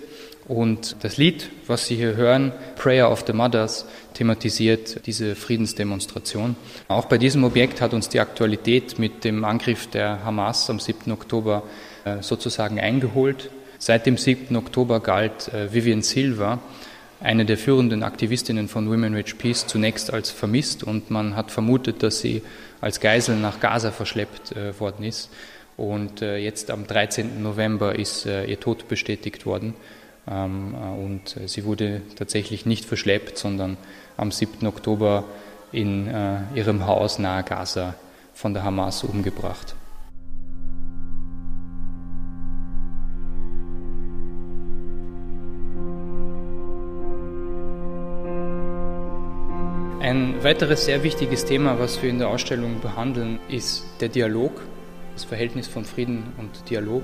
Und 0.48 0.98
das 1.02 1.18
Lied, 1.18 1.50
was 1.66 1.88
Sie 1.88 1.96
hier 1.96 2.16
hören, 2.16 2.52
Prayer 2.76 3.12
of 3.12 3.24
the 3.26 3.34
Mothers, 3.34 3.88
thematisiert 4.16 5.06
diese 5.06 5.36
Friedensdemonstration. 5.36 6.56
Auch 6.88 7.06
bei 7.06 7.18
diesem 7.18 7.44
Objekt 7.44 7.82
hat 7.82 7.94
uns 7.94 8.10
die 8.10 8.20
Aktualität 8.20 8.98
mit 8.98 9.24
dem 9.24 9.46
Angriff 9.46 9.88
der 9.88 10.26
Hamas 10.26 10.70
am 10.70 10.80
7. 10.80 11.12
Oktober 11.12 11.64
äh, 12.06 12.22
sozusagen 12.22 12.80
eingeholt. 12.80 13.50
Seit 13.78 14.06
dem 14.06 14.18
7. 14.18 14.56
Oktober 14.56 15.00
galt 15.00 15.54
äh, 15.54 15.74
Vivian 15.74 16.02
Silva, 16.02 16.60
eine 17.20 17.46
der 17.46 17.58
führenden 17.58 18.04
Aktivistinnen 18.04 18.68
von 18.68 18.90
Women 18.90 19.14
Rich 19.16 19.38
Peace, 19.38 19.68
zunächst 19.68 20.14
als 20.14 20.32
vermisst 20.32 20.84
und 20.84 21.12
man 21.12 21.36
hat 21.36 21.52
vermutet, 21.52 22.04
dass 22.04 22.20
sie 22.20 22.42
als 22.82 23.00
Geisel 23.00 23.36
nach 23.36 23.60
Gaza 23.60 23.92
verschleppt 23.92 24.56
äh, 24.56 24.80
worden 24.80 25.04
ist. 25.04 25.30
Und 25.78 26.22
jetzt 26.22 26.72
am 26.72 26.88
13. 26.88 27.44
November 27.44 28.00
ist 28.00 28.26
ihr 28.26 28.58
Tod 28.62 28.88
bestätigt 28.88 29.46
worden. 29.46 29.74
Ähm, 30.26 30.74
und 30.74 31.36
sie 31.48 31.66
wurde 31.66 32.02
tatsächlich 32.16 32.66
nicht 32.66 32.86
verschleppt, 32.86 33.38
sondern 33.38 33.76
am 34.18 34.32
7. 34.32 34.66
Oktober 34.68 35.24
in 35.72 36.08
äh, 36.08 36.40
ihrem 36.54 36.86
Haus 36.88 37.20
nahe 37.20 37.44
Gaza 37.44 37.96
von 38.34 38.54
der 38.54 38.64
Hamas 38.64 39.04
umgebracht. 39.04 39.76
Ein 50.00 50.44
weiteres 50.44 50.86
sehr 50.86 51.02
wichtiges 51.02 51.46
Thema, 51.46 51.80
was 51.80 52.02
wir 52.04 52.12
in 52.12 52.20
der 52.20 52.28
Ausstellung 52.28 52.80
behandeln, 52.80 53.40
ist 53.50 53.86
der 54.02 54.10
Dialog, 54.10 54.62
das 55.16 55.24
Verhältnis 55.24 55.68
von 55.68 55.84
Frieden 55.84 56.32
und 56.38 56.70
Dialog 56.70 57.04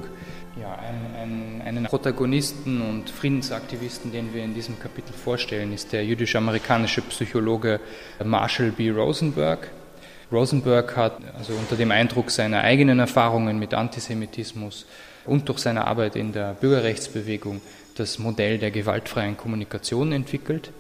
ja, 0.59 0.73
ein, 0.75 1.15
ein, 1.15 1.61
einen 1.65 1.83
Protagonisten 1.85 2.81
und 2.81 3.09
Friedensaktivisten, 3.09 4.11
den 4.11 4.33
wir 4.33 4.43
in 4.43 4.53
diesem 4.53 4.79
Kapitel 4.79 5.13
vorstellen, 5.13 5.73
ist 5.73 5.93
der 5.93 6.05
jüdisch-amerikanische 6.05 7.01
Psychologe 7.03 7.79
Marshall 8.23 8.71
B. 8.71 8.89
Rosenberg. 8.89 9.71
Rosenberg 10.31 10.95
hat 10.95 11.17
also 11.37 11.53
unter 11.53 11.75
dem 11.75 11.91
Eindruck 11.91 12.31
seiner 12.31 12.61
eigenen 12.61 12.99
Erfahrungen 12.99 13.59
mit 13.59 13.73
Antisemitismus 13.73 14.85
und 15.25 15.47
durch 15.47 15.59
seine 15.59 15.85
Arbeit 15.87 16.15
in 16.15 16.31
der 16.31 16.53
Bürgerrechtsbewegung 16.53 17.61
das 17.95 18.19
Modell 18.19 18.57
der 18.57 18.71
gewaltfreien 18.71 19.37
Kommunikation 19.37 20.11
entwickelt. 20.11 20.71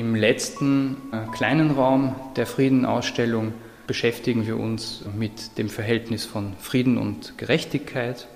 Im 0.00 0.14
letzten 0.14 0.96
äh, 1.12 1.30
kleinen 1.36 1.72
Raum 1.72 2.16
der 2.34 2.46
Friedenausstellung 2.46 3.52
beschäftigen 3.86 4.46
wir 4.46 4.56
uns 4.56 5.04
mit 5.14 5.58
dem 5.58 5.68
Verhältnis 5.68 6.24
von 6.24 6.54
Frieden 6.58 6.96
und 6.96 7.36
Gerechtigkeit. 7.36 8.26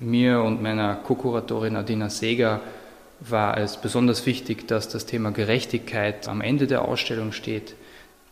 Mir 0.00 0.42
und 0.42 0.60
meiner 0.60 0.96
Co-Kuratorin 0.96 1.76
Adina 1.76 2.10
Seger 2.10 2.62
war 3.20 3.58
es 3.58 3.76
besonders 3.76 4.26
wichtig, 4.26 4.66
dass 4.66 4.88
das 4.88 5.06
Thema 5.06 5.30
Gerechtigkeit 5.30 6.26
am 6.26 6.40
Ende 6.40 6.66
der 6.66 6.82
Ausstellung 6.82 7.30
steht, 7.30 7.76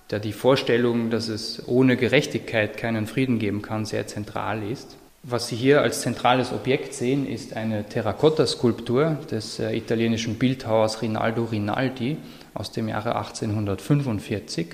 da 0.08 0.18
die 0.18 0.32
Vorstellung, 0.32 1.10
dass 1.10 1.28
es 1.28 1.62
ohne 1.68 1.96
Gerechtigkeit 1.96 2.78
keinen 2.78 3.06
Frieden 3.06 3.38
geben 3.38 3.62
kann, 3.62 3.84
sehr 3.84 4.08
zentral 4.08 4.60
ist. 4.68 4.96
Was 5.24 5.46
Sie 5.46 5.54
hier 5.54 5.82
als 5.82 6.00
zentrales 6.00 6.52
Objekt 6.52 6.94
sehen, 6.94 7.28
ist 7.28 7.54
eine 7.56 7.84
Terrakotta-Skulptur 7.84 9.18
des 9.30 9.60
äh, 9.60 9.76
italienischen 9.76 10.34
Bildhauers 10.34 11.00
Rinaldo 11.00 11.44
Rinaldi 11.44 12.16
aus 12.54 12.72
dem 12.72 12.88
Jahre 12.88 13.14
1845. 13.14 14.66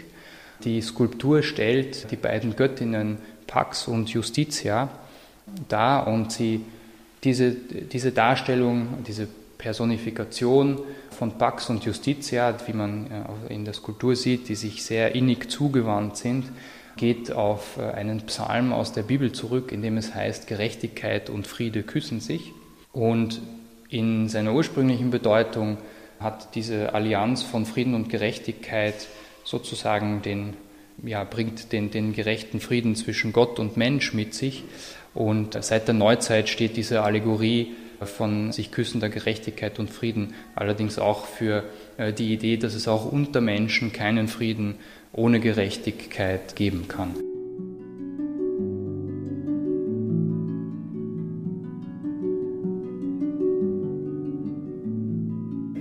Die 0.64 0.80
Skulptur 0.80 1.42
stellt 1.42 2.10
die 2.10 2.16
beiden 2.16 2.56
Göttinnen 2.56 3.18
Pax 3.46 3.88
und 3.88 4.08
Justitia 4.08 4.88
dar 5.68 6.06
und 6.06 6.32
sie, 6.32 6.64
diese, 7.24 7.50
diese 7.52 8.12
Darstellung, 8.12 9.04
diese 9.06 9.28
Personifikation 9.58 10.80
von 11.10 11.36
Pax 11.36 11.68
und 11.68 11.84
Justitia, 11.84 12.54
wie 12.66 12.72
man 12.72 13.06
äh, 13.48 13.52
in 13.52 13.66
der 13.66 13.74
Skulptur 13.74 14.16
sieht, 14.16 14.48
die 14.48 14.54
sich 14.54 14.82
sehr 14.82 15.14
innig 15.14 15.50
zugewandt 15.50 16.16
sind, 16.16 16.46
geht 16.98 17.32
auf 17.32 17.78
äh, 17.78 17.92
einen 17.92 18.20
Psalm 18.26 18.74
aus 18.74 18.92
der 18.92 19.02
Bibel 19.02 19.32
zurück, 19.32 19.72
in 19.72 19.80
dem 19.80 19.96
es 19.96 20.14
heißt, 20.14 20.46
Gerechtigkeit 20.46 21.30
und 21.30 21.46
Friede 21.46 21.82
küssen 21.82 22.20
sich. 22.20 22.52
Und 22.92 23.40
in 23.88 24.28
seiner 24.28 24.52
ursprünglichen 24.52 25.10
Bedeutung 25.10 25.78
hat 26.20 26.54
diese 26.54 26.94
Allianz 26.94 27.42
von 27.42 27.64
Frieden 27.64 27.94
und 27.94 28.10
Gerechtigkeit 28.10 29.06
sozusagen 29.44 30.20
den, 30.20 30.54
ja, 31.02 31.24
bringt 31.24 31.72
den, 31.72 31.90
den 31.90 32.12
gerechten 32.12 32.60
Frieden 32.60 32.96
zwischen 32.96 33.32
Gott 33.32 33.58
und 33.58 33.76
Mensch 33.78 34.12
mit 34.12 34.34
sich. 34.34 34.64
Und 35.14 35.56
seit 35.62 35.88
der 35.88 35.94
Neuzeit 35.94 36.48
steht 36.48 36.76
diese 36.76 37.02
Allegorie 37.02 37.74
von 38.00 38.52
sich 38.52 38.70
küssender 38.70 39.08
Gerechtigkeit 39.08 39.78
und 39.78 39.90
Frieden 39.90 40.34
allerdings 40.54 40.98
auch 40.98 41.24
für 41.24 41.64
die 41.98 42.32
Idee, 42.32 42.56
dass 42.56 42.74
es 42.74 42.86
auch 42.86 43.10
unter 43.10 43.40
Menschen 43.40 43.92
keinen 43.92 44.28
Frieden 44.28 44.76
ohne 45.12 45.40
Gerechtigkeit 45.40 46.54
geben 46.54 46.86
kann. 46.86 47.14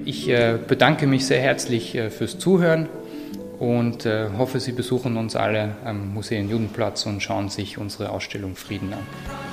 Ich 0.06 0.30
äh, 0.30 0.58
bedanke 0.66 1.06
mich 1.06 1.26
sehr 1.26 1.42
herzlich 1.42 1.94
äh, 1.94 2.10
fürs 2.10 2.40
Zuhören 2.40 2.90
und 3.60 4.06
hoffe, 4.06 4.60
Sie 4.60 4.72
besuchen 4.72 5.18
uns 5.18 5.36
alle 5.36 5.78
am 5.84 6.14
Museum 6.14 6.48
Judenplatz 6.48 7.08
und 7.08 7.24
schauen 7.24 7.50
sich 7.50 7.80
unsere 7.80 8.12
Ausstellung 8.12 8.56
Frieden 8.56 8.94
an. 8.94 9.47